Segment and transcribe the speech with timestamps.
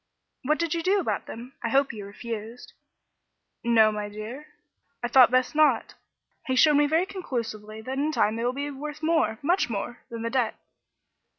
[0.41, 1.53] "What did you do about them?
[1.61, 2.73] I hope you refused."
[3.63, 4.47] "No, my dear.
[5.03, 5.93] I thought best not.
[6.47, 9.99] He showed me very conclusively that in time they will be worth more much more
[10.09, 10.55] than the debt."